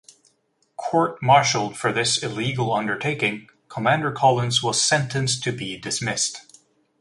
[0.77, 6.57] Court-martialled for this illegal undertaking, Commander Collins was sentenced to be dismissed.